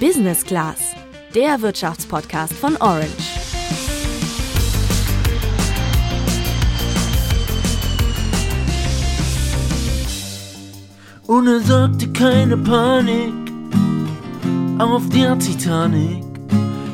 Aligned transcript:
Business 0.00 0.44
Class, 0.44 0.94
der 1.34 1.62
Wirtschaftspodcast 1.62 2.52
von 2.52 2.76
Orange. 2.76 3.08
Und 11.26 11.46
er 11.46 11.60
sagte 11.60 12.12
keine 12.12 12.58
Panik 12.58 13.32
auf 14.78 15.08
der 15.08 15.38
Titanic. 15.38 16.22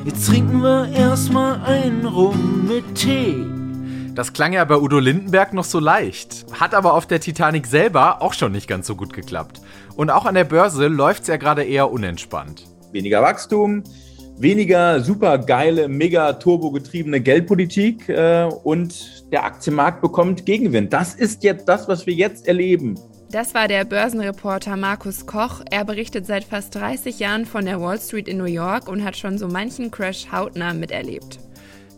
Jetzt 0.05 0.29
trinken 0.29 0.63
wir 0.63 0.89
erstmal 0.93 1.61
einen 1.65 2.07
Rum 2.07 2.69
mit 2.69 2.95
Tee. 2.95 3.45
Das 4.15 4.33
klang 4.33 4.53
ja 4.53 4.65
bei 4.65 4.77
Udo 4.77 5.01
Lindenberg 5.01 5.55
noch 5.55 5.65
so 5.65 5.81
leicht, 5.81 6.47
hat 6.61 6.73
aber 6.73 6.95
auf 6.95 7.07
der 7.07 7.19
Titanic 7.19 7.67
selber 7.67 8.23
auch 8.23 8.35
schon 8.35 8.53
nicht 8.53 8.69
ganz 8.69 8.87
so 8.87 8.95
gut 8.95 9.13
geklappt. 9.13 9.61
Und 9.97 10.11
auch 10.11 10.25
an 10.25 10.37
der 10.37 10.45
Börse 10.45 10.87
läuft 10.87 11.23
es 11.23 11.29
ja 11.29 11.37
gerade 11.37 11.65
eher 11.65 11.91
unentspannt. 11.91 12.72
Weniger 12.93 13.23
Wachstum, 13.23 13.83
weniger 14.37 15.01
super 15.01 15.39
geile, 15.39 15.89
mega 15.89 16.33
turbogetriebene 16.35 17.21
Geldpolitik 17.21 18.09
äh, 18.09 18.49
und 18.65 19.31
der 19.33 19.45
Aktienmarkt 19.45 20.01
bekommt 20.01 20.47
Gegenwind. 20.47 20.93
Das 20.93 21.15
ist 21.15 21.43
jetzt 21.45 21.69
das, 21.69 21.89
was 21.89 22.07
wir 22.07 22.15
jetzt 22.15 22.47
erleben. 22.47 22.99
Das 23.31 23.55
war 23.55 23.67
der 23.67 23.87
Börsenreporter 23.87 24.77
Markus 24.77 25.25
Koch. 25.25 25.63
Er 25.71 25.87
berichtet 25.87 26.27
seit 26.27 26.45
fast 26.45 26.75
30 26.75 27.19
Jahren 27.19 27.47
von 27.47 27.65
der 27.65 27.81
Wall 27.81 27.99
Street 27.99 28.29
in 28.29 28.37
New 28.37 28.45
York 28.45 28.89
und 28.89 29.03
hat 29.05 29.17
schon 29.17 29.39
so 29.39 29.49
manchen 29.49 29.91
Crash 29.91 30.27
hautnah 30.31 30.75
miterlebt. 30.75 31.39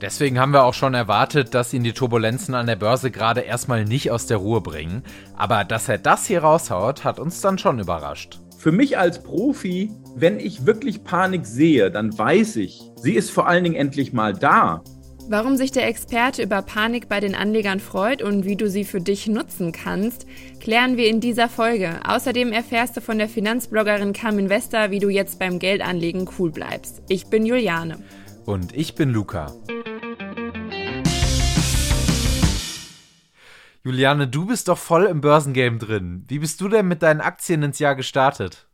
Deswegen 0.01 0.38
haben 0.38 0.52
wir 0.52 0.65
auch 0.65 0.74
schon 0.74 0.95
erwartet, 0.95 1.54
dass 1.54 1.73
ihn 1.73 1.82
die 1.82 1.92
Turbulenzen 1.92 2.54
an 2.54 2.66
der 2.66 2.76
Börse 2.76 3.10
gerade 3.10 3.40
erstmal 3.40 3.84
nicht 3.84 4.10
aus 4.12 4.26
der 4.26 4.37
Ruhe 4.37 4.60
bringen. 4.60 5.02
Aber 5.37 5.65
dass 5.65 5.88
er 5.88 5.98
das 5.98 6.26
hier 6.26 6.42
raushaut, 6.42 7.02
hat 7.02 7.18
uns 7.18 7.40
dann 7.40 7.59
schon 7.59 7.80
überrascht. 7.80 8.38
Für 8.64 8.73
mich 8.73 8.96
als 8.96 9.23
Profi, 9.23 9.92
wenn 10.16 10.41
ich 10.41 10.64
wirklich 10.64 11.04
Panik 11.04 11.45
sehe, 11.45 11.91
dann 11.91 12.16
weiß 12.16 12.56
ich, 12.56 12.80
sie 12.96 13.12
ist 13.12 13.30
vor 13.30 13.46
allen 13.46 13.62
Dingen 13.62 13.77
endlich 13.77 14.15
mal 14.15 14.32
da. 14.32 14.82
Warum 15.29 15.59
sich 15.59 15.70
der 15.70 15.87
Experte 15.87 16.43
über 16.43 16.62
Panik 16.62 17.07
bei 17.10 17.20
den 17.20 17.35
Anlegern 17.35 17.79
freut 17.79 18.23
und 18.23 18.46
wie 18.46 18.57
du 18.57 18.70
sie 18.70 18.85
für 18.85 19.02
dich 19.02 19.26
nutzen 19.26 19.73
kannst, 19.73 20.24
klären 20.60 20.96
wir 20.96 21.09
in 21.09 21.20
dieser 21.20 21.51
Folge. 21.51 22.01
Außerdem 22.09 22.52
erfährst 22.52 22.96
du 22.96 23.02
von 23.02 23.18
der 23.18 23.29
Finanzbloggerin 23.29 24.15
Cam 24.15 24.38
Investor, 24.38 24.90
wie 24.90 24.98
du 24.98 25.10
jetzt 25.10 25.38
beim 25.38 25.59
Geldanlegen 25.59 26.26
cool 26.38 26.51
bleibst. 26.51 27.02
Ich 27.10 27.26
bin 27.26 27.45
Juliane. 27.45 27.98
Und 28.46 28.74
ich 28.74 28.95
bin 28.95 29.10
Luca. 29.10 29.52
Juliane, 33.87 34.27
du 34.27 34.46
bist 34.46 34.68
doch 34.68 34.79
voll 34.79 35.04
im 35.04 35.21
Börsengame 35.21 35.77
drin. 35.77 36.24
Wie 36.27 36.38
bist 36.38 36.59
du 36.63 36.68
denn 36.68 36.88
mit 36.88 37.02
deinen 37.02 37.21
Aktien 37.21 37.63
ins 37.63 37.79
Jahr 37.79 37.95
gestartet? 37.95 38.66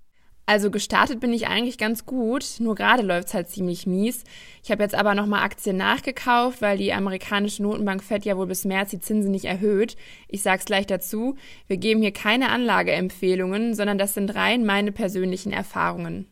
Also 0.46 0.70
gestartet 0.70 1.18
bin 1.18 1.32
ich 1.32 1.48
eigentlich 1.48 1.78
ganz 1.78 2.06
gut, 2.06 2.44
nur 2.60 2.76
gerade 2.76 3.02
läuft 3.02 3.26
es 3.26 3.34
halt 3.34 3.48
ziemlich 3.48 3.88
mies. 3.88 4.22
Ich 4.62 4.70
habe 4.70 4.84
jetzt 4.84 4.94
aber 4.94 5.16
nochmal 5.16 5.42
Aktien 5.42 5.76
nachgekauft, 5.76 6.62
weil 6.62 6.78
die 6.78 6.92
amerikanische 6.92 7.64
Notenbank 7.64 8.04
Fed 8.04 8.24
ja 8.24 8.36
wohl 8.36 8.46
bis 8.46 8.64
März 8.64 8.90
die 8.90 9.00
Zinsen 9.00 9.32
nicht 9.32 9.46
erhöht. 9.46 9.96
Ich 10.28 10.42
sag's 10.42 10.64
gleich 10.64 10.86
dazu, 10.86 11.36
wir 11.66 11.76
geben 11.76 12.02
hier 12.02 12.12
keine 12.12 12.50
Anlageempfehlungen, 12.50 13.74
sondern 13.74 13.98
das 13.98 14.14
sind 14.14 14.36
rein 14.36 14.64
meine 14.64 14.92
persönlichen 14.92 15.52
Erfahrungen. 15.52 16.28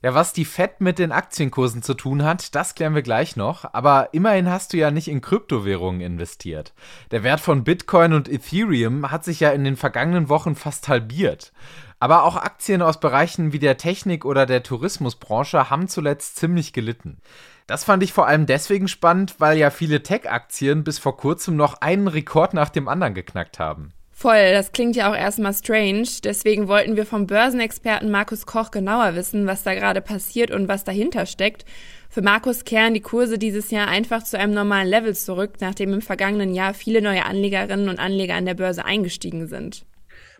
Ja, 0.00 0.14
was 0.14 0.32
die 0.32 0.44
Fed 0.44 0.80
mit 0.80 1.00
den 1.00 1.10
Aktienkursen 1.10 1.82
zu 1.82 1.94
tun 1.94 2.22
hat, 2.22 2.54
das 2.54 2.76
klären 2.76 2.94
wir 2.94 3.02
gleich 3.02 3.34
noch. 3.34 3.72
Aber 3.74 4.10
immerhin 4.12 4.48
hast 4.48 4.72
du 4.72 4.76
ja 4.76 4.92
nicht 4.92 5.08
in 5.08 5.20
Kryptowährungen 5.20 6.00
investiert. 6.00 6.72
Der 7.10 7.24
Wert 7.24 7.40
von 7.40 7.64
Bitcoin 7.64 8.12
und 8.12 8.28
Ethereum 8.28 9.10
hat 9.10 9.24
sich 9.24 9.40
ja 9.40 9.50
in 9.50 9.64
den 9.64 9.76
vergangenen 9.76 10.28
Wochen 10.28 10.54
fast 10.54 10.86
halbiert. 10.86 11.52
Aber 11.98 12.22
auch 12.22 12.36
Aktien 12.36 12.80
aus 12.80 13.00
Bereichen 13.00 13.52
wie 13.52 13.58
der 13.58 13.76
Technik 13.76 14.24
oder 14.24 14.46
der 14.46 14.62
Tourismusbranche 14.62 15.68
haben 15.68 15.88
zuletzt 15.88 16.36
ziemlich 16.36 16.72
gelitten. 16.72 17.20
Das 17.66 17.82
fand 17.82 18.04
ich 18.04 18.12
vor 18.12 18.28
allem 18.28 18.46
deswegen 18.46 18.86
spannend, 18.86 19.34
weil 19.40 19.58
ja 19.58 19.70
viele 19.70 20.04
Tech-Aktien 20.04 20.84
bis 20.84 21.00
vor 21.00 21.16
kurzem 21.16 21.56
noch 21.56 21.80
einen 21.80 22.06
Rekord 22.06 22.54
nach 22.54 22.68
dem 22.68 22.86
anderen 22.86 23.14
geknackt 23.14 23.58
haben. 23.58 23.92
Voll, 24.20 24.50
das 24.50 24.72
klingt 24.72 24.96
ja 24.96 25.08
auch 25.08 25.16
erstmal 25.16 25.54
strange. 25.54 26.08
Deswegen 26.24 26.66
wollten 26.66 26.96
wir 26.96 27.06
vom 27.06 27.28
Börsenexperten 27.28 28.10
Markus 28.10 28.46
Koch 28.46 28.72
genauer 28.72 29.14
wissen, 29.14 29.46
was 29.46 29.62
da 29.62 29.74
gerade 29.74 30.00
passiert 30.00 30.50
und 30.50 30.66
was 30.66 30.82
dahinter 30.82 31.24
steckt. 31.24 31.64
Für 32.10 32.20
Markus 32.20 32.64
kehren 32.64 32.94
die 32.94 33.00
Kurse 33.00 33.38
dieses 33.38 33.70
Jahr 33.70 33.86
einfach 33.86 34.24
zu 34.24 34.36
einem 34.36 34.54
normalen 34.54 34.88
Level 34.88 35.14
zurück, 35.14 35.58
nachdem 35.60 35.92
im 35.92 36.02
vergangenen 36.02 36.52
Jahr 36.52 36.74
viele 36.74 37.00
neue 37.00 37.26
Anlegerinnen 37.26 37.88
und 37.88 38.00
Anleger 38.00 38.34
an 38.34 38.46
der 38.46 38.54
Börse 38.54 38.84
eingestiegen 38.84 39.46
sind. 39.46 39.86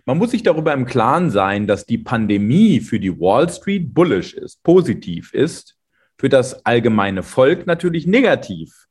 Man 0.06 0.18
muss 0.18 0.32
sich 0.32 0.42
darüber 0.42 0.72
im 0.72 0.84
Klaren 0.84 1.30
sein, 1.30 1.68
dass 1.68 1.86
die 1.86 1.98
Pandemie 1.98 2.80
für 2.80 2.98
die 2.98 3.20
Wall 3.20 3.48
Street 3.48 3.94
bullish 3.94 4.34
ist, 4.34 4.60
positiv 4.64 5.32
ist, 5.32 5.76
für 6.18 6.28
das 6.28 6.66
allgemeine 6.66 7.22
Volk 7.22 7.68
natürlich 7.68 8.08
negativ. 8.08 8.87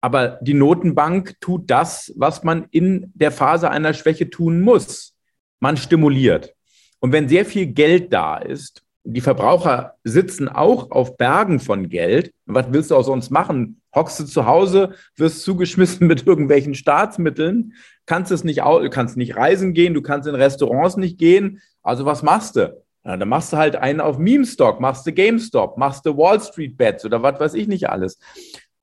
Aber 0.00 0.38
die 0.42 0.54
Notenbank 0.54 1.40
tut 1.40 1.70
das, 1.70 2.12
was 2.16 2.44
man 2.44 2.66
in 2.70 3.12
der 3.14 3.32
Phase 3.32 3.70
einer 3.70 3.94
Schwäche 3.94 4.30
tun 4.30 4.60
muss. 4.60 5.14
Man 5.60 5.76
stimuliert. 5.76 6.54
Und 7.00 7.12
wenn 7.12 7.28
sehr 7.28 7.44
viel 7.44 7.66
Geld 7.66 8.12
da 8.12 8.38
ist, 8.38 8.82
die 9.10 9.20
Verbraucher 9.20 9.94
sitzen 10.04 10.48
auch 10.48 10.90
auf 10.90 11.16
Bergen 11.16 11.60
von 11.60 11.88
Geld. 11.88 12.32
Was 12.44 12.66
willst 12.70 12.90
du 12.90 12.96
auch 12.96 13.04
sonst 13.04 13.30
machen? 13.30 13.80
Hockst 13.94 14.20
du 14.20 14.24
zu 14.24 14.44
Hause, 14.44 14.94
wirst 15.16 15.42
zugeschmissen 15.42 16.06
mit 16.06 16.26
irgendwelchen 16.26 16.74
Staatsmitteln, 16.74 17.72
kannst 18.04 18.30
es 18.30 18.44
nicht, 18.44 18.60
kannst 18.90 19.16
nicht 19.16 19.36
reisen 19.36 19.72
gehen, 19.72 19.94
du 19.94 20.02
kannst 20.02 20.28
in 20.28 20.34
Restaurants 20.34 20.96
nicht 20.96 21.18
gehen. 21.18 21.62
Also 21.82 22.04
was 22.04 22.22
machst 22.22 22.56
du? 22.56 22.82
Ja, 23.04 23.16
dann 23.16 23.28
machst 23.28 23.52
du 23.52 23.56
halt 23.56 23.76
einen 23.76 24.02
auf 24.02 24.18
Meme-Stock, 24.18 24.80
machst 24.80 25.06
du 25.06 25.12
GameStop, 25.12 25.78
machst 25.78 26.04
du 26.04 26.14
Wall 26.16 26.40
Street 26.40 26.76
Bets 26.76 27.06
oder 27.06 27.22
was 27.22 27.40
weiß 27.40 27.54
ich 27.54 27.66
nicht 27.66 27.88
alles. 27.88 28.18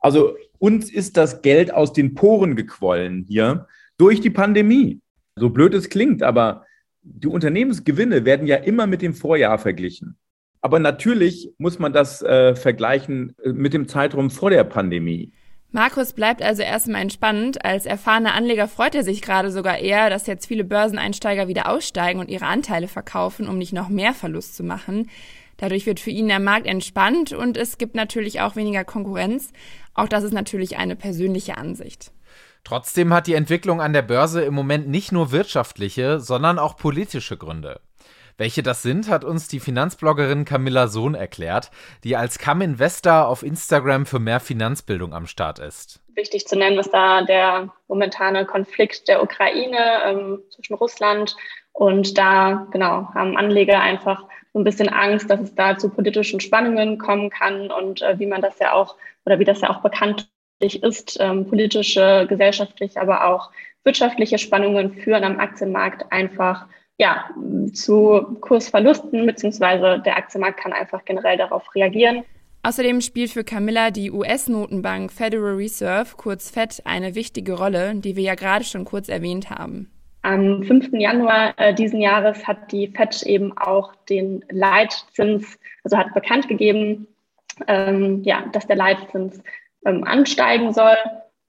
Also 0.06 0.38
uns 0.60 0.92
ist 0.92 1.18
das 1.18 1.42
Geld 1.42 1.74
aus 1.74 1.92
den 1.92 2.14
Poren 2.14 2.56
gequollen 2.56 3.26
hier 3.28 3.66
durch 3.98 4.22
die 4.22 4.30
Pandemie. 4.30 5.02
So 5.36 5.50
blöd 5.50 5.74
es 5.74 5.90
klingt, 5.90 6.22
aber 6.22 6.64
die 7.02 7.26
Unternehmensgewinne 7.26 8.24
werden 8.24 8.46
ja 8.46 8.58
immer 8.58 8.86
mit 8.86 9.02
dem 9.02 9.16
Vorjahr 9.16 9.58
verglichen. 9.58 10.16
Aber 10.62 10.78
natürlich 10.78 11.50
muss 11.58 11.80
man 11.80 11.92
das 11.92 12.22
äh, 12.22 12.56
vergleichen 12.56 13.36
äh, 13.44 13.50
mit 13.50 13.74
dem 13.74 13.88
Zeitraum 13.88 14.30
vor 14.30 14.52
der 14.52 14.64
Pandemie. 14.64 15.32
Markus 15.72 16.14
bleibt 16.14 16.44
also 16.44 16.62
erstmal 16.62 17.02
entspannt. 17.02 17.66
Als 17.66 17.88
erfahrener 17.88 18.36
Anleger 18.36 18.68
freut 18.68 18.94
er 18.94 19.04
sich 19.04 19.24
gerade 19.24 19.50
sogar 19.50 19.80
eher, 19.80 20.12
dass 20.12 20.28
jetzt 20.28 20.46
viele 20.46 20.66
Börseneinsteiger 20.66 21.48
wieder 21.48 21.68
aussteigen 21.68 22.20
und 22.20 22.30
ihre 22.30 22.46
Anteile 22.46 22.88
verkaufen, 22.88 23.50
um 23.50 23.58
nicht 23.58 23.74
noch 23.74 23.90
mehr 23.90 24.14
Verlust 24.14 24.56
zu 24.56 24.64
machen. 24.64 25.10
Dadurch 25.58 25.86
wird 25.86 26.00
für 26.00 26.10
ihn 26.10 26.28
der 26.28 26.40
Markt 26.40 26.68
entspannt 26.68 27.32
und 27.32 27.58
es 27.58 27.78
gibt 27.78 27.96
natürlich 27.96 28.42
auch 28.42 28.56
weniger 28.56 28.84
Konkurrenz. 28.84 29.52
Auch 29.94 30.08
das 30.08 30.24
ist 30.24 30.34
natürlich 30.34 30.78
eine 30.78 30.96
persönliche 30.96 31.58
Ansicht. 31.58 32.12
Trotzdem 32.64 33.14
hat 33.14 33.28
die 33.28 33.36
Entwicklung 33.36 33.80
an 33.80 33.94
der 33.94 34.02
Börse 34.02 34.44
im 34.44 34.54
Moment 34.54 34.88
nicht 34.88 35.12
nur 35.12 35.32
wirtschaftliche, 35.32 36.20
sondern 36.20 36.58
auch 36.58 36.78
politische 36.78 37.38
Gründe. 37.38 37.80
Welche 38.38 38.64
das 38.64 38.82
sind, 38.82 39.10
hat 39.10 39.24
uns 39.24 39.48
die 39.48 39.62
Finanzbloggerin 39.62 40.44
Camilla 40.44 40.88
Sohn 40.88 41.16
erklärt, 41.16 41.72
die 42.04 42.18
als 42.18 42.38
Cam 42.38 42.62
Investor 42.62 43.28
auf 43.28 43.44
Instagram 43.44 44.06
für 44.06 44.20
mehr 44.20 44.42
Finanzbildung 44.42 45.14
am 45.14 45.26
Start 45.26 45.60
ist. 45.60 46.02
Wichtig 46.16 46.46
zu 46.48 46.58
nennen 46.58 46.78
ist 46.78 46.92
da 46.92 47.22
der 47.22 47.70
momentane 47.88 48.46
Konflikt 48.46 49.08
der 49.08 49.24
Ukraine 49.24 49.78
ähm, 50.06 50.40
zwischen 50.50 50.74
Russland 50.74 51.38
und 51.72 52.18
da 52.18 52.68
genau 52.72 53.08
haben 53.14 53.38
Anleger 53.38 53.80
einfach 53.80 54.24
so 54.56 54.62
ein 54.62 54.64
bisschen 54.64 54.88
Angst, 54.88 55.30
dass 55.30 55.42
es 55.42 55.54
da 55.54 55.78
zu 55.78 55.90
politischen 55.90 56.40
Spannungen 56.40 56.98
kommen 56.98 57.30
kann 57.30 57.70
und 57.72 58.02
äh, 58.02 58.18
wie 58.20 58.26
man 58.26 58.42
das 58.42 58.58
ja 58.60 58.72
auch 58.72 58.96
oder 59.26 59.38
wie 59.38 59.44
das 59.44 59.60
ja 59.60 59.70
auch 59.70 59.82
bekanntlich 59.82 60.82
ist, 60.82 61.18
ähm, 61.20 61.46
politische, 61.46 62.26
gesellschaftliche, 62.30 63.02
aber 63.02 63.28
auch 63.28 63.52
wirtschaftliche 63.84 64.38
Spannungen 64.38 64.94
führen 64.94 65.26
am 65.26 65.42
Aktienmarkt 65.42 66.10
einfach 66.10 66.68
ja, 66.98 67.30
zu 67.74 68.38
Kursverlusten, 68.40 69.26
beziehungsweise 69.26 70.02
der 70.06 70.16
Aktienmarkt 70.16 70.62
kann 70.62 70.72
einfach 70.72 71.04
generell 71.04 71.38
darauf 71.38 71.76
reagieren. 71.76 72.24
Außerdem 72.64 73.02
spielt 73.02 73.32
für 73.32 73.44
Camilla 73.44 73.92
die 73.92 74.10
US-Notenbank 74.10 75.12
Federal 75.12 75.56
Reserve, 75.56 76.16
kurz 76.16 76.50
FED, 76.50 76.82
eine 76.86 77.14
wichtige 77.14 77.58
Rolle, 77.58 77.94
die 77.96 78.16
wir 78.16 78.24
ja 78.24 78.36
gerade 78.36 78.64
schon 78.64 78.86
kurz 78.86 79.10
erwähnt 79.10 79.50
haben. 79.50 79.92
Am 80.26 80.64
5. 80.64 80.90
Januar 80.94 81.54
äh, 81.58 81.72
diesen 81.72 82.02
Jahres 82.02 82.48
hat 82.48 82.72
die 82.72 82.88
FED 82.88 83.22
eben 83.28 83.56
auch 83.60 83.94
den 84.10 84.44
Leitzins, 84.50 85.60
also 85.84 85.98
hat 85.98 86.16
bekannt 86.16 86.48
gegeben, 86.48 87.06
ähm, 87.68 88.24
ja, 88.24 88.44
dass 88.52 88.66
der 88.66 88.76
Leitzins 88.76 89.44
ähm, 89.86 90.04
ansteigen 90.04 90.74
soll. 90.74 90.98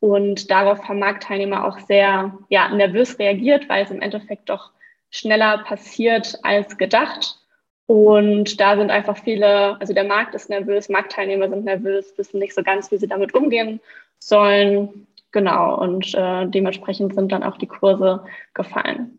Und 0.00 0.50
darauf 0.50 0.87
haben 0.87 0.99
Marktteilnehmer 0.99 1.64
auch 1.64 1.78
sehr 1.78 2.37
ja, 2.50 2.69
nervös 2.69 3.19
reagiert, 3.19 3.67
weil 3.70 3.84
es 3.84 3.90
im 3.90 4.02
Endeffekt 4.02 4.50
doch 4.50 4.73
schneller 5.08 5.64
passiert 5.64 6.38
als 6.43 6.76
gedacht. 6.76 7.38
Und 7.87 8.61
da 8.61 8.76
sind 8.76 8.90
einfach 8.90 9.17
viele, 9.17 9.81
also 9.81 9.94
der 9.94 10.05
Markt 10.05 10.34
ist 10.34 10.50
nervös, 10.50 10.90
Marktteilnehmer 10.90 11.49
sind 11.49 11.64
nervös, 11.64 12.12
wissen 12.19 12.40
nicht 12.40 12.55
so 12.55 12.62
ganz, 12.62 12.90
wie 12.93 12.99
sie 12.99 13.08
damit 13.08 13.32
umgehen 13.32 13.81
sollen. 14.19 15.06
Genau, 15.32 15.76
und 15.76 16.14
äh, 16.14 16.46
dementsprechend 16.49 17.14
sind 17.14 17.32
dann 17.32 17.43
auch 17.43 17.58
die 17.58 17.67
Kurse 17.67 18.25
gefallen. 18.55 19.19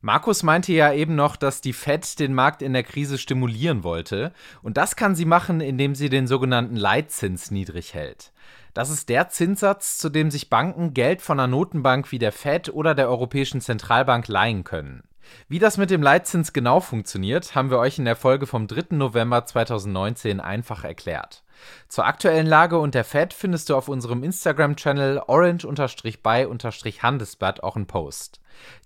Markus 0.00 0.42
meinte 0.42 0.70
ja 0.74 0.92
eben 0.92 1.14
noch, 1.14 1.34
dass 1.34 1.62
die 1.62 1.72
Fed 1.72 2.18
den 2.20 2.34
Markt 2.34 2.60
in 2.60 2.74
der 2.74 2.82
Krise 2.82 3.16
stimulieren 3.16 3.84
wollte. 3.84 4.34
Und 4.62 4.76
das 4.76 4.96
kann 4.96 5.14
sie 5.14 5.24
machen, 5.24 5.62
indem 5.62 5.94
sie 5.94 6.10
den 6.10 6.26
sogenannten 6.26 6.76
Leitzins 6.76 7.50
niedrig 7.50 7.94
hält. 7.94 8.30
Das 8.74 8.90
ist 8.90 9.08
der 9.08 9.30
Zinssatz, 9.30 9.96
zu 9.96 10.10
dem 10.10 10.30
sich 10.30 10.50
Banken 10.50 10.92
Geld 10.92 11.22
von 11.22 11.40
einer 11.40 11.46
Notenbank 11.46 12.12
wie 12.12 12.18
der 12.18 12.32
Fed 12.32 12.68
oder 12.68 12.94
der 12.94 13.08
Europäischen 13.08 13.62
Zentralbank 13.62 14.28
leihen 14.28 14.64
können. 14.64 15.04
Wie 15.48 15.58
das 15.58 15.78
mit 15.78 15.90
dem 15.90 16.02
Leitzins 16.02 16.52
genau 16.52 16.80
funktioniert, 16.80 17.54
haben 17.54 17.70
wir 17.70 17.78
euch 17.78 17.98
in 17.98 18.04
der 18.04 18.16
Folge 18.16 18.46
vom 18.46 18.66
3. 18.66 18.96
November 18.96 19.46
2019 19.46 20.40
einfach 20.40 20.84
erklärt. 20.84 21.43
Zur 21.88 22.06
aktuellen 22.06 22.46
Lage 22.46 22.78
und 22.78 22.94
der 22.94 23.04
Fed 23.04 23.32
findest 23.32 23.70
du 23.70 23.76
auf 23.76 23.88
unserem 23.88 24.22
Instagram-Channel 24.22 25.22
orange-by-handelsblatt 25.26 27.62
auch 27.62 27.76
einen 27.76 27.86
Post. 27.86 28.40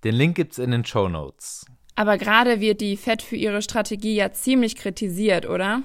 Den 0.04 0.14
Link 0.14 0.36
gibt's 0.36 0.58
in 0.58 0.70
den 0.70 0.84
Show 0.84 1.08
Notes. 1.08 1.66
Aber 1.96 2.18
gerade 2.18 2.60
wird 2.60 2.80
die 2.80 2.96
Fed 2.96 3.22
für 3.22 3.36
ihre 3.36 3.62
Strategie 3.62 4.14
ja 4.14 4.32
ziemlich 4.32 4.76
kritisiert, 4.76 5.48
oder? 5.48 5.82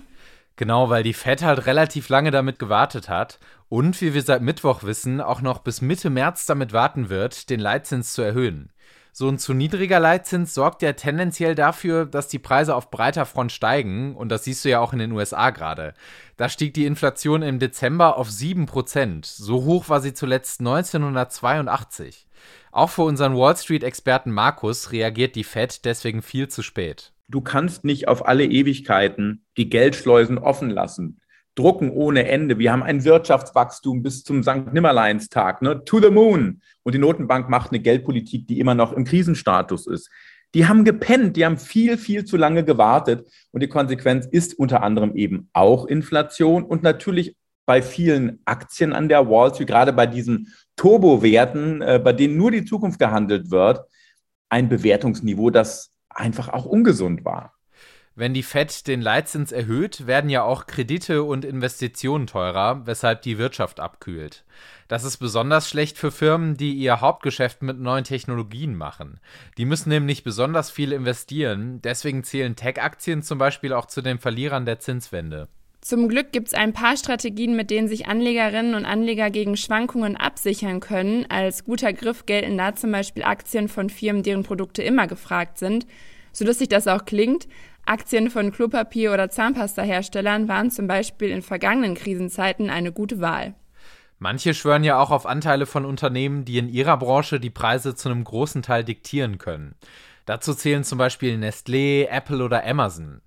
Genau, 0.55 0.89
weil 0.89 1.01
die 1.01 1.13
Fed 1.13 1.41
halt 1.41 1.65
relativ 1.65 2.09
lange 2.09 2.29
damit 2.29 2.59
gewartet 2.59 3.09
hat 3.09 3.39
und, 3.69 3.99
wie 4.01 4.13
wir 4.13 4.21
seit 4.21 4.43
Mittwoch 4.43 4.83
wissen, 4.83 5.19
auch 5.19 5.41
noch 5.41 5.59
bis 5.59 5.81
Mitte 5.81 6.11
März 6.11 6.45
damit 6.45 6.73
warten 6.73 7.09
wird, 7.09 7.49
den 7.49 7.59
Leitzins 7.59 8.13
zu 8.13 8.21
erhöhen. 8.21 8.71
So 9.15 9.29
ein 9.29 9.37
zu 9.37 9.53
niedriger 9.53 9.99
Leitzins 9.99 10.55
sorgt 10.55 10.81
ja 10.81 10.93
tendenziell 10.93 11.53
dafür, 11.53 12.07
dass 12.07 12.29
die 12.29 12.39
Preise 12.39 12.75
auf 12.75 12.89
breiter 12.89 13.27
Front 13.27 13.51
steigen. 13.51 14.15
Und 14.15 14.29
das 14.29 14.43
siehst 14.43 14.65
du 14.65 14.69
ja 14.69 14.79
auch 14.79 14.91
in 14.91 14.97
den 14.97 15.11
USA 15.11 15.51
gerade. 15.51 15.93
Da 16.35 16.49
stieg 16.49 16.73
die 16.73 16.87
Inflation 16.87 17.43
im 17.43 17.59
Dezember 17.59 18.17
auf 18.17 18.29
7%. 18.29 19.23
So 19.23 19.65
hoch 19.65 19.87
war 19.87 20.01
sie 20.01 20.15
zuletzt 20.15 20.61
1982. 20.61 22.27
Auch 22.71 22.89
für 22.89 23.03
unseren 23.03 23.37
Wall 23.37 23.55
Street-Experten 23.55 24.31
Markus 24.31 24.91
reagiert 24.91 25.35
die 25.35 25.43
Fed 25.43 25.85
deswegen 25.85 26.23
viel 26.23 26.47
zu 26.47 26.63
spät. 26.63 27.13
Du 27.27 27.41
kannst 27.41 27.85
nicht 27.85 28.07
auf 28.07 28.27
alle 28.27 28.45
Ewigkeiten 28.45 29.45
die 29.57 29.69
Geldschleusen 29.69 30.39
offen 30.39 30.71
lassen 30.71 31.21
drucken 31.55 31.91
ohne 31.91 32.27
Ende. 32.27 32.57
Wir 32.57 32.71
haben 32.71 32.83
ein 32.83 33.03
Wirtschaftswachstum 33.03 34.01
bis 34.01 34.23
zum 34.23 34.43
St. 34.43 34.73
Nimmerleinstag, 34.73 35.61
ne? 35.61 35.83
to 35.85 35.99
the 35.99 36.09
moon. 36.09 36.61
Und 36.83 36.95
die 36.95 36.99
Notenbank 36.99 37.49
macht 37.49 37.71
eine 37.71 37.79
Geldpolitik, 37.79 38.47
die 38.47 38.59
immer 38.59 38.75
noch 38.75 38.93
im 38.93 39.05
Krisenstatus 39.05 39.87
ist. 39.87 40.09
Die 40.53 40.67
haben 40.67 40.83
gepennt, 40.83 41.35
die 41.35 41.45
haben 41.45 41.57
viel, 41.57 41.97
viel 41.97 42.25
zu 42.25 42.37
lange 42.37 42.63
gewartet. 42.63 43.27
Und 43.51 43.63
die 43.63 43.67
Konsequenz 43.67 44.25
ist 44.25 44.57
unter 44.57 44.83
anderem 44.83 45.15
eben 45.15 45.49
auch 45.53 45.85
Inflation 45.85 46.63
und 46.63 46.83
natürlich 46.83 47.35
bei 47.65 47.81
vielen 47.81 48.41
Aktien 48.45 48.93
an 48.93 49.07
der 49.07 49.29
Wall 49.29 49.53
Street, 49.53 49.67
gerade 49.67 49.93
bei 49.93 50.05
diesen 50.05 50.53
Turbowerten, 50.75 51.81
äh, 51.81 51.99
bei 52.03 52.13
denen 52.13 52.37
nur 52.37 52.51
die 52.51 52.65
Zukunft 52.65 52.99
gehandelt 52.99 53.51
wird, 53.51 53.81
ein 54.49 54.69
Bewertungsniveau, 54.69 55.49
das 55.49 55.91
einfach 56.09 56.49
auch 56.49 56.65
ungesund 56.65 57.25
war. 57.25 57.52
Wenn 58.15 58.35
die 58.35 58.43
Fed 58.43 58.85
den 58.87 59.01
Leitzins 59.01 59.51
erhöht, 59.51 60.05
werden 60.05 60.29
ja 60.29 60.43
auch 60.43 60.67
Kredite 60.67 61.23
und 61.23 61.43
Investitionen 61.43 62.27
teurer, 62.27 62.85
weshalb 62.85 63.23
die 63.23 63.39
Wirtschaft 63.39 63.79
abkühlt. 63.79 64.43
Das 64.87 65.03
ist 65.03 65.17
besonders 65.17 65.67
schlecht 65.67 65.97
für 65.97 66.11
Firmen, 66.11 66.55
die 66.55 66.73
ihr 66.73 67.01
Hauptgeschäft 67.01 67.63
mit 67.63 67.79
neuen 67.79 68.03
Technologien 68.03 68.75
machen. 68.75 69.19
Die 69.57 69.65
müssen 69.65 69.89
nämlich 69.89 70.23
besonders 70.23 70.69
viel 70.69 70.91
investieren, 70.91 71.81
deswegen 71.81 72.23
zählen 72.23 72.55
Tech-Aktien 72.55 73.23
zum 73.23 73.39
Beispiel 73.39 73.73
auch 73.73 73.87
zu 73.87 74.03
den 74.03 74.19
Verlierern 74.19 74.67
der 74.67 74.79
Zinswende. 74.79 75.47
Zum 75.81 76.07
Glück 76.07 76.31
gibt 76.31 76.49
es 76.49 76.53
ein 76.53 76.71
paar 76.71 76.95
Strategien, 76.95 77.55
mit 77.55 77.71
denen 77.71 77.87
sich 77.87 78.07
Anlegerinnen 78.07 78.75
und 78.75 78.85
Anleger 78.85 79.31
gegen 79.31 79.57
Schwankungen 79.57 80.15
absichern 80.15 80.79
können. 80.79 81.25
Als 81.29 81.65
guter 81.65 81.91
Griff 81.93 82.27
gelten 82.27 82.59
da 82.59 82.75
zum 82.75 82.91
Beispiel 82.91 83.23
Aktien 83.23 83.67
von 83.67 83.89
Firmen, 83.89 84.21
deren 84.21 84.43
Produkte 84.43 84.83
immer 84.83 85.07
gefragt 85.07 85.57
sind. 85.57 85.87
So 86.31 86.45
lustig 86.45 86.69
das 86.69 86.87
auch 86.87 87.05
klingt, 87.05 87.47
Aktien 87.85 88.29
von 88.29 88.51
Klopapier- 88.51 89.13
oder 89.13 89.29
Zahnpastaherstellern 89.29 90.47
waren 90.47 90.71
zum 90.71 90.87
Beispiel 90.87 91.29
in 91.29 91.41
vergangenen 91.41 91.95
Krisenzeiten 91.95 92.69
eine 92.69 92.91
gute 92.91 93.19
Wahl. 93.19 93.55
Manche 94.19 94.53
schwören 94.53 94.85
ja 94.85 94.99
auch 94.99 95.11
auf 95.11 95.25
Anteile 95.25 95.65
von 95.65 95.85
Unternehmen, 95.85 96.45
die 96.45 96.57
in 96.57 96.69
ihrer 96.69 96.95
Branche 96.95 97.41
die 97.41 97.49
Preise 97.49 97.93
zu 97.93 98.09
einem 98.09 98.23
großen 98.23 98.61
Teil 98.61 98.85
diktieren 98.85 99.37
können. 99.37 99.75
Dazu 100.25 100.53
zählen 100.53 100.85
zum 100.85 100.97
Beispiel 100.97 101.35
Nestlé, 101.35 102.07
Apple 102.07 102.41
oder 102.41 102.65
Amazon. 102.65 103.21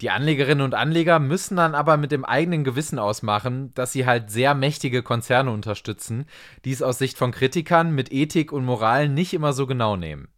Die 0.00 0.10
Anlegerinnen 0.10 0.64
und 0.64 0.74
Anleger 0.74 1.18
müssen 1.18 1.56
dann 1.56 1.74
aber 1.74 1.96
mit 1.96 2.12
dem 2.12 2.26
eigenen 2.26 2.64
Gewissen 2.64 2.98
ausmachen, 2.98 3.72
dass 3.74 3.92
sie 3.92 4.04
halt 4.04 4.30
sehr 4.30 4.54
mächtige 4.54 5.02
Konzerne 5.02 5.50
unterstützen, 5.50 6.26
die 6.64 6.72
es 6.72 6.82
aus 6.82 6.98
Sicht 6.98 7.16
von 7.16 7.30
Kritikern 7.30 7.94
mit 7.94 8.12
Ethik 8.12 8.52
und 8.52 8.66
Moral 8.66 9.08
nicht 9.08 9.32
immer 9.32 9.54
so 9.54 9.66
genau 9.66 9.96
nehmen. 9.96 10.28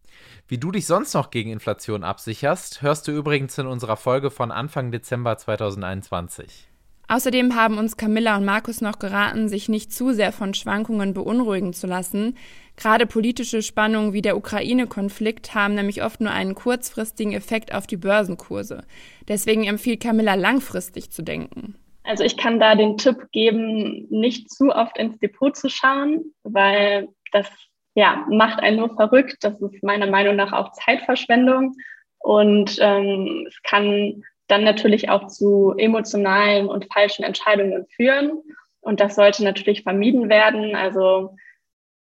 Wie 0.49 0.57
du 0.57 0.71
dich 0.71 0.85
sonst 0.85 1.13
noch 1.13 1.29
gegen 1.29 1.51
Inflation 1.51 2.05
absicherst, 2.05 2.81
hörst 2.81 3.05
du 3.09 3.11
übrigens 3.11 3.57
in 3.57 3.67
unserer 3.67 3.97
Folge 3.97 4.31
von 4.31 4.51
Anfang 4.51 4.91
Dezember 4.91 5.37
2021. 5.37 6.69
Außerdem 7.09 7.53
haben 7.55 7.77
uns 7.77 7.97
Camilla 7.97 8.37
und 8.37 8.45
Markus 8.45 8.79
noch 8.79 8.97
geraten, 8.97 9.49
sich 9.49 9.67
nicht 9.67 9.91
zu 9.91 10.13
sehr 10.13 10.31
von 10.31 10.53
Schwankungen 10.53 11.13
beunruhigen 11.13 11.73
zu 11.73 11.85
lassen. 11.85 12.37
Gerade 12.77 13.05
politische 13.05 13.61
Spannungen 13.61 14.13
wie 14.13 14.21
der 14.21 14.37
Ukraine-Konflikt 14.37 15.53
haben 15.53 15.75
nämlich 15.75 16.01
oft 16.01 16.21
nur 16.21 16.31
einen 16.31 16.55
kurzfristigen 16.55 17.33
Effekt 17.33 17.73
auf 17.73 17.85
die 17.85 17.97
Börsenkurse. 17.97 18.85
Deswegen 19.27 19.65
empfiehlt 19.65 20.01
Camilla 20.01 20.35
langfristig 20.35 21.11
zu 21.11 21.23
denken. 21.23 21.75
Also 22.03 22.23
ich 22.23 22.37
kann 22.37 22.61
da 22.61 22.75
den 22.75 22.95
Tipp 22.95 23.17
geben, 23.33 24.07
nicht 24.09 24.49
zu 24.49 24.69
oft 24.69 24.97
ins 24.97 25.19
Depot 25.19 25.53
zu 25.53 25.69
schauen, 25.69 26.33
weil 26.43 27.09
das 27.33 27.49
ja, 27.97 28.23
macht 28.29 28.59
einen 28.59 28.77
nur 28.77 28.95
verrückt. 28.95 29.37
Das 29.41 29.59
ist 29.59 29.81
meiner 29.81 30.05
Meinung 30.05 30.35
nach 30.35 30.53
auch 30.53 30.71
Zeitverschwendung. 30.73 31.73
Und 32.19 32.77
ähm, 32.79 33.45
es 33.47 33.59
kann 33.63 34.23
dann 34.47 34.63
natürlich 34.63 35.09
auch 35.09 35.25
zu 35.25 35.73
emotionalen 35.75 36.67
und 36.67 36.93
falschen 36.93 37.23
Entscheidungen 37.23 37.87
führen. 37.87 38.43
Und 38.81 38.99
das 38.99 39.15
sollte 39.15 39.43
natürlich 39.43 39.81
vermieden 39.81 40.29
werden. 40.29 40.75
Also 40.75 41.35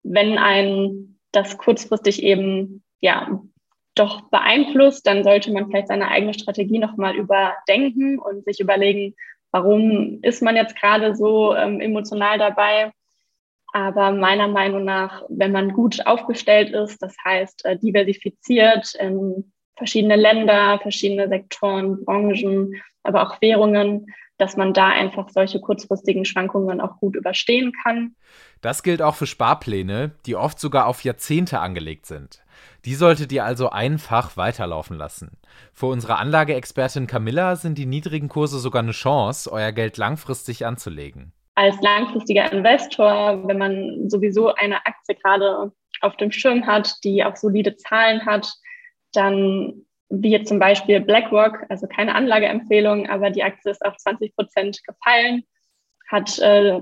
wenn 0.03 0.37
ein 0.37 1.19
das 1.31 1.57
kurzfristig 1.57 2.21
eben 2.21 2.83
ja 2.99 3.39
doch 3.95 4.29
beeinflusst, 4.29 5.07
dann 5.07 5.23
sollte 5.23 5.53
man 5.53 5.67
vielleicht 5.67 5.87
seine 5.87 6.09
eigene 6.09 6.33
Strategie 6.33 6.79
nochmal 6.79 7.15
überdenken 7.15 8.19
und 8.19 8.43
sich 8.43 8.59
überlegen, 8.59 9.15
warum 9.51 10.19
ist 10.21 10.41
man 10.41 10.57
jetzt 10.57 10.75
gerade 10.75 11.15
so 11.15 11.55
ähm, 11.55 11.79
emotional 11.79 12.37
dabei 12.37 12.91
aber 13.73 14.11
meiner 14.11 14.47
Meinung 14.47 14.85
nach, 14.85 15.23
wenn 15.29 15.51
man 15.51 15.73
gut 15.73 16.05
aufgestellt 16.05 16.71
ist, 16.71 17.01
das 17.01 17.15
heißt 17.23 17.65
äh, 17.65 17.77
diversifiziert 17.77 18.95
in 18.95 19.51
verschiedene 19.75 20.15
Länder, 20.15 20.79
verschiedene 20.81 21.27
Sektoren, 21.27 22.03
Branchen, 22.03 22.73
aber 23.03 23.23
auch 23.23 23.41
Währungen, 23.41 24.07
dass 24.37 24.55
man 24.55 24.73
da 24.73 24.89
einfach 24.89 25.29
solche 25.29 25.59
kurzfristigen 25.59 26.25
Schwankungen 26.25 26.79
auch 26.79 26.99
gut 26.99 27.15
überstehen 27.15 27.71
kann. 27.83 28.15
Das 28.61 28.83
gilt 28.83 29.01
auch 29.01 29.15
für 29.15 29.27
Sparpläne, 29.27 30.11
die 30.25 30.35
oft 30.35 30.59
sogar 30.59 30.87
auf 30.87 31.03
Jahrzehnte 31.03 31.59
angelegt 31.59 32.05
sind. 32.05 32.43
Die 32.85 32.95
solltet 32.95 33.31
ihr 33.31 33.45
also 33.45 33.69
einfach 33.69 34.37
weiterlaufen 34.37 34.97
lassen. 34.97 35.37
Für 35.73 35.87
unsere 35.87 36.17
Anlageexpertin 36.17 37.07
Camilla 37.07 37.55
sind 37.55 37.77
die 37.77 37.85
niedrigen 37.85 38.29
Kurse 38.29 38.59
sogar 38.59 38.81
eine 38.81 38.91
Chance, 38.91 39.51
euer 39.51 39.71
Geld 39.71 39.97
langfristig 39.97 40.65
anzulegen 40.65 41.33
als 41.57 41.81
langfristiger 41.81 42.51
Investor, 42.51 43.47
wenn 43.47 43.57
man 43.57 44.09
sowieso 44.11 44.53
eine 44.53 44.85
Aktie 44.85 45.15
gerade 45.15 45.71
auf 46.01 46.15
dem 46.17 46.31
Schirm 46.31 46.67
hat, 46.67 46.93
die 47.03 47.23
auch 47.23 47.35
solide 47.35 47.75
Zahlen 47.75 48.27
hat, 48.27 48.47
dann 49.11 49.73
wie 50.09 50.29
jetzt 50.29 50.49
zum 50.49 50.59
Beispiel 50.59 51.01
BlackRock, 51.01 51.65
also 51.69 51.87
keine 51.87 52.13
Anlageempfehlung, 52.13 53.09
aber 53.09 53.31
die 53.31 53.41
Aktie 53.41 53.71
ist 53.71 53.83
auf 53.83 53.97
20 53.97 54.35
Prozent 54.35 54.81
gefallen, 54.85 55.45
hat 56.07 56.37
äh, 56.37 56.79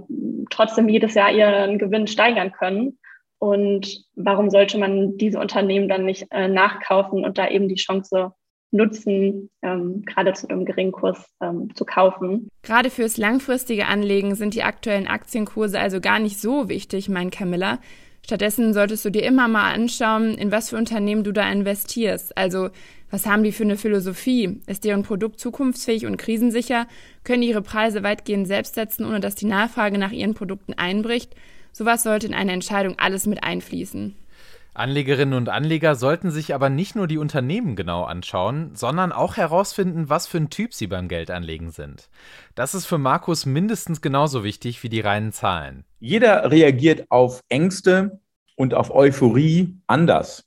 trotzdem 0.49 0.89
jedes 0.89 1.13
Jahr 1.13 1.31
ihren 1.31 1.79
Gewinn 1.79 2.07
steigern 2.07 2.51
können. 2.51 2.99
Und 3.39 4.03
warum 4.15 4.49
sollte 4.49 4.77
man 4.77 5.17
diese 5.17 5.39
Unternehmen 5.39 5.87
dann 5.87 6.03
nicht 6.03 6.27
äh, 6.31 6.49
nachkaufen 6.49 7.23
und 7.23 7.37
da 7.37 7.47
eben 7.47 7.69
die 7.69 7.75
Chance 7.75 8.33
nutzen, 8.71 9.49
ähm, 9.61 10.03
gerade 10.05 10.33
zu 10.33 10.49
einem 10.49 10.65
geringen 10.65 10.91
Kurs 10.91 11.25
ähm, 11.41 11.73
zu 11.75 11.85
kaufen. 11.85 12.49
Gerade 12.63 12.89
fürs 12.89 13.17
langfristige 13.17 13.87
Anlegen 13.87 14.35
sind 14.35 14.53
die 14.53 14.63
aktuellen 14.63 15.07
Aktienkurse 15.07 15.79
also 15.79 16.01
gar 16.01 16.19
nicht 16.19 16.39
so 16.39 16.69
wichtig, 16.69 17.09
mein 17.09 17.31
Camilla. 17.31 17.79
Stattdessen 18.25 18.73
solltest 18.73 19.05
du 19.05 19.11
dir 19.11 19.23
immer 19.23 19.47
mal 19.47 19.71
anschauen, 19.71 20.33
in 20.33 20.51
was 20.51 20.71
für 20.71 20.77
Unternehmen 20.77 21.23
du 21.23 21.31
da 21.31 21.49
investierst. 21.51 22.35
Also, 22.35 22.69
was 23.11 23.27
haben 23.27 23.43
die 23.43 23.51
für 23.51 23.63
eine 23.63 23.77
Philosophie? 23.77 24.61
Ist 24.65 24.83
deren 24.83 25.03
Produkt 25.03 25.39
zukunftsfähig 25.39 26.07
und 26.07 26.17
krisensicher? 26.17 26.87
Können 27.23 27.43
die 27.43 27.49
ihre 27.49 27.61
Preise 27.61 28.01
weitgehend 28.01 28.47
selbst 28.47 28.73
setzen, 28.73 29.05
ohne 29.05 29.19
dass 29.19 29.35
die 29.35 29.45
Nachfrage 29.45 29.99
nach 29.99 30.11
ihren 30.11 30.33
Produkten 30.33 30.73
einbricht? 30.73 31.35
Sowas 31.71 32.01
sollte 32.01 32.25
in 32.25 32.33
eine 32.33 32.51
Entscheidung 32.51 32.95
alles 32.97 33.27
mit 33.27 33.43
einfließen. 33.43 34.15
Anlegerinnen 34.75 35.33
und 35.33 35.49
Anleger 35.49 35.95
sollten 35.95 36.31
sich 36.31 36.53
aber 36.53 36.69
nicht 36.69 36.95
nur 36.95 37.07
die 37.07 37.17
Unternehmen 37.17 37.75
genau 37.75 38.03
anschauen, 38.03 38.71
sondern 38.75 39.11
auch 39.11 39.37
herausfinden, 39.37 40.09
was 40.09 40.27
für 40.27 40.37
ein 40.37 40.49
Typ 40.49 40.73
sie 40.73 40.87
beim 40.87 41.07
Geldanlegen 41.07 41.71
sind. 41.71 42.09
Das 42.55 42.75
ist 42.75 42.85
für 42.85 42.97
Markus 42.97 43.45
mindestens 43.45 44.01
genauso 44.01 44.43
wichtig 44.43 44.83
wie 44.83 44.89
die 44.89 44.99
reinen 44.99 45.31
Zahlen. 45.31 45.85
Jeder 45.99 46.51
reagiert 46.51 47.05
auf 47.09 47.41
Ängste 47.47 48.19
und 48.55 48.73
auf 48.73 48.91
Euphorie 48.91 49.77
anders. 49.87 50.43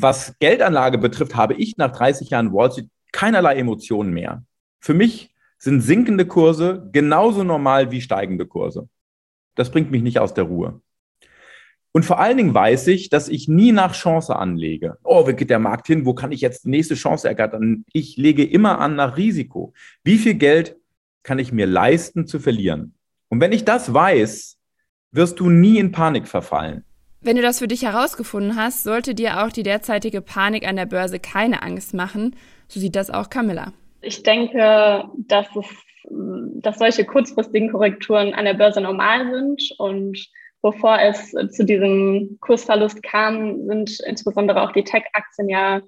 was 0.00 0.38
Geldanlage 0.38 0.96
betrifft, 0.98 1.34
habe 1.34 1.54
ich 1.54 1.76
nach 1.76 1.90
30 1.90 2.30
Jahren 2.30 2.52
Wall 2.52 2.70
Street 2.70 2.88
keinerlei 3.10 3.56
Emotionen 3.56 4.12
mehr. 4.12 4.44
Für 4.80 4.94
mich 4.94 5.34
sind 5.58 5.80
sinkende 5.80 6.24
Kurse 6.26 6.88
genauso 6.92 7.42
normal 7.42 7.90
wie 7.90 8.00
steigende 8.00 8.46
Kurse. 8.46 8.88
Das 9.56 9.70
bringt 9.72 9.90
mich 9.90 10.02
nicht 10.02 10.20
aus 10.20 10.34
der 10.34 10.44
Ruhe. 10.44 10.80
Und 11.92 12.04
vor 12.04 12.20
allen 12.20 12.36
Dingen 12.36 12.54
weiß 12.54 12.86
ich, 12.88 13.08
dass 13.08 13.28
ich 13.28 13.48
nie 13.48 13.72
nach 13.72 13.94
Chance 13.94 14.36
anlege. 14.36 14.98
Oh, 15.04 15.26
wo 15.26 15.32
geht 15.32 15.50
der 15.50 15.58
Markt 15.58 15.86
hin? 15.86 16.04
Wo 16.04 16.14
kann 16.14 16.32
ich 16.32 16.40
jetzt 16.40 16.64
die 16.64 16.70
nächste 16.70 16.94
Chance 16.94 17.26
ergattern? 17.26 17.84
Ich 17.92 18.16
lege 18.16 18.44
immer 18.44 18.78
an 18.78 18.94
nach 18.94 19.16
Risiko. 19.16 19.72
Wie 20.04 20.18
viel 20.18 20.34
Geld 20.34 20.76
kann 21.22 21.38
ich 21.38 21.52
mir 21.52 21.66
leisten 21.66 22.26
zu 22.26 22.38
verlieren? 22.38 22.94
Und 23.28 23.40
wenn 23.40 23.52
ich 23.52 23.64
das 23.64 23.92
weiß, 23.92 24.58
wirst 25.12 25.40
du 25.40 25.50
nie 25.50 25.78
in 25.78 25.92
Panik 25.92 26.28
verfallen. 26.28 26.84
Wenn 27.20 27.36
du 27.36 27.42
das 27.42 27.58
für 27.58 27.68
dich 27.68 27.82
herausgefunden 27.82 28.56
hast, 28.56 28.84
sollte 28.84 29.14
dir 29.14 29.42
auch 29.42 29.50
die 29.50 29.64
derzeitige 29.64 30.20
Panik 30.20 30.66
an 30.68 30.76
der 30.76 30.86
Börse 30.86 31.18
keine 31.18 31.62
Angst 31.62 31.94
machen. 31.94 32.36
So 32.68 32.78
sieht 32.78 32.94
das 32.94 33.10
auch 33.10 33.28
Camilla. 33.28 33.72
Ich 34.02 34.22
denke, 34.22 35.04
dass, 35.26 35.46
es, 35.56 35.66
dass 36.62 36.78
solche 36.78 37.04
kurzfristigen 37.04 37.72
Korrekturen 37.72 38.34
an 38.34 38.44
der 38.44 38.54
Börse 38.54 38.80
normal 38.80 39.32
sind 39.32 39.74
und 39.78 40.28
bevor 40.70 41.00
es 41.00 41.30
zu 41.30 41.64
diesem 41.64 42.38
Kursverlust 42.40 43.02
kam, 43.02 43.66
sind 43.66 44.00
insbesondere 44.00 44.62
auch 44.62 44.72
die 44.72 44.84
Tech-Aktien 44.84 45.48
ja 45.48 45.80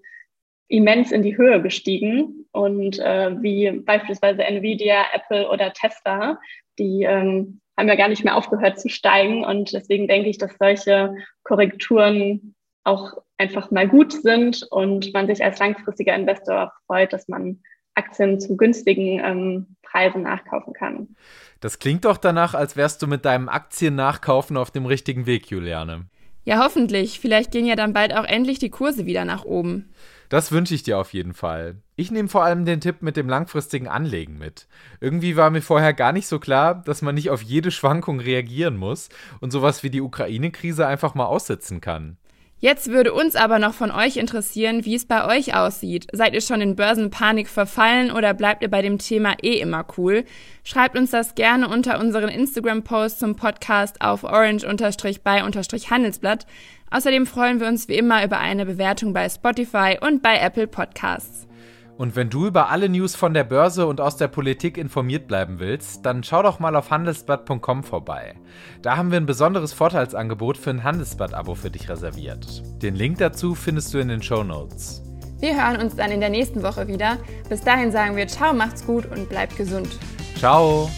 immens 0.69 1.13
in 1.13 1.23
die 1.23 1.37
Höhe 1.37 1.61
gestiegen. 1.61 2.47
Und 2.53 2.99
äh, 2.99 3.43
wie 3.43 3.71
beispielsweise 3.73 4.43
Nvidia, 4.43 5.05
Apple 5.13 5.51
oder 5.51 5.75
Tesla, 5.75 6.39
die 6.79 7.03
ähm, 7.03 7.61
haben 7.79 7.89
ja 7.89 7.95
gar 7.95 8.09
nicht 8.09 8.25
mehr 8.25 8.37
aufgehört 8.37 8.81
zu 8.81 8.89
steigen. 8.89 9.45
Und 9.45 9.75
deswegen 9.75 10.09
denke 10.09 10.31
ich, 10.31 10.39
dass 10.39 10.57
solche 10.59 11.15
Korrekturen 11.43 12.55
auch 12.85 13.19
einfach 13.37 13.71
mal 13.71 13.87
gut 13.87 14.13
sind 14.13 14.67
und 14.71 15.13
man 15.13 15.27
sich 15.27 15.45
als 15.45 15.59
langfristiger 15.59 16.15
Investor 16.15 16.73
freut, 16.87 17.13
dass 17.13 17.29
man 17.29 17.61
Aktien 17.95 18.41
zu 18.41 18.57
günstigen 18.57 19.21
ähm, 19.23 19.77
Preisen 19.91 20.23
nachkaufen 20.23 20.73
kann. 20.73 21.09
Das 21.61 21.79
klingt 21.79 22.05
doch 22.05 22.17
danach, 22.17 22.55
als 22.55 22.77
wärst 22.77 23.03
du 23.03 23.07
mit 23.07 23.25
deinem 23.25 23.49
Aktien-Nachkaufen 23.49 24.57
auf 24.57 24.71
dem 24.71 24.87
richtigen 24.87 25.27
Weg, 25.27 25.51
Juliane. 25.51 26.07
Ja, 26.45 26.65
hoffentlich. 26.65 27.21
Vielleicht 27.21 27.51
gehen 27.51 27.67
ja 27.67 27.77
dann 27.77 27.93
bald 27.93 28.15
auch 28.15 28.25
endlich 28.25 28.59
die 28.59 28.71
Kurse 28.71 29.07
wieder 29.07 29.25
nach 29.25 29.45
oben. 29.45 29.93
Das 30.31 30.53
wünsche 30.53 30.75
ich 30.75 30.85
dir 30.85 30.97
auf 30.99 31.13
jeden 31.13 31.35
Fall. 31.35 31.77
Ich 31.97 32.11
nehme 32.13 32.29
vor 32.29 32.45
allem 32.45 32.65
den 32.65 32.81
Tipp 32.81 33.03
mit 33.03 33.17
dem 33.17 33.29
langfristigen 33.29 33.89
Anlegen 33.89 34.39
mit. 34.39 34.69
Irgendwie 35.01 35.37
war 35.37 35.51
mir 35.51 35.61
vorher 35.61 35.93
gar 35.93 36.13
nicht 36.13 36.29
so 36.29 36.39
klar, 36.39 36.83
dass 36.87 37.03
man 37.03 37.17
nicht 37.17 37.31
auf 37.31 37.43
jede 37.43 37.73
Schwankung 37.73 38.21
reagieren 38.21 38.77
muss 38.77 39.09
und 39.41 39.51
sowas 39.51 39.83
wie 39.83 39.91
die 39.91 40.01
Ukraine-Krise 40.01 40.87
einfach 40.87 41.15
mal 41.15 41.27
aussitzen 41.27 41.81
kann. 41.81 42.17
Jetzt 42.63 42.89
würde 42.89 43.15
uns 43.15 43.37
aber 43.37 43.59
noch 43.59 43.73
von 43.73 43.91
euch 43.91 44.19
interessieren, 44.19 44.85
wie 44.85 44.95
es 44.95 45.07
bei 45.07 45.27
euch 45.27 45.55
aussieht. 45.55 46.07
Seid 46.13 46.35
ihr 46.35 46.43
schon 46.43 46.61
in 46.61 46.77
Börsenpanik 46.77 47.49
verfallen 47.49 48.11
oder 48.11 48.35
bleibt 48.35 48.63
ihr 48.63 48.71
bei 48.71 48.83
dem 48.83 48.99
Thema 48.99 49.35
eh 49.43 49.59
immer 49.61 49.87
cool? 49.97 50.27
Schreibt 50.63 50.99
uns 50.99 51.11
das 51.11 51.35
gerne 51.35 51.69
unter 51.69 51.99
unseren 51.99 52.29
Instagram-Post 52.29 53.19
zum 53.19 53.35
Podcast 53.35 54.03
auf 54.03 54.25
orange-by-handelsblatt. 54.25 56.47
Außerdem 56.91 57.25
freuen 57.25 57.61
wir 57.61 57.67
uns 57.67 57.89
wie 57.89 57.97
immer 57.97 58.23
über 58.23 58.39
eine 58.39 58.67
Bewertung 58.67 59.15
bei 59.15 59.27
Spotify 59.31 59.97
und 59.99 60.23
bei 60.23 60.39
Apple 60.39 60.67
Podcasts. 60.67 61.47
Und 62.01 62.17
wenn 62.17 62.31
du 62.31 62.47
über 62.47 62.71
alle 62.71 62.89
News 62.89 63.15
von 63.15 63.35
der 63.35 63.45
Börse 63.45 63.87
und 63.87 64.01
aus 64.01 64.17
der 64.17 64.29
Politik 64.29 64.79
informiert 64.79 65.29
bleiben 65.29 65.59
willst, 65.59 66.07
dann 66.07 66.25
schau 66.25 66.43
doch 66.43 66.59
mal 66.59 66.75
auf 66.75 66.91
handelsblatt.com 66.91 67.85
vorbei. 67.85 68.37
Da 68.81 68.97
haben 68.97 69.11
wir 69.11 69.19
ein 69.19 69.27
besonderes 69.27 69.75
Vorteilsangebot 69.75 70.57
für 70.57 70.71
ein 70.71 70.83
Handelsblatt-Abo 70.83 71.55
für 71.55 71.71
dich 71.71 71.91
reserviert. 71.91 72.63
Den 72.83 72.95
Link 72.95 73.19
dazu 73.19 73.55
findest 73.55 73.93
du 73.93 73.99
in 73.99 74.09
den 74.09 74.23
Show 74.23 74.43
Notes. 74.43 75.03
Wir 75.41 75.55
hören 75.63 75.79
uns 75.79 75.95
dann 75.95 76.11
in 76.11 76.21
der 76.21 76.31
nächsten 76.31 76.63
Woche 76.63 76.89
wieder. 76.89 77.19
Bis 77.51 77.61
dahin 77.61 77.93
sagen 77.93 78.17
wir 78.17 78.27
Ciao, 78.27 78.55
macht's 78.55 78.87
gut 78.87 79.05
und 79.05 79.29
bleibt 79.29 79.59
gesund. 79.59 79.91
Ciao. 80.39 80.89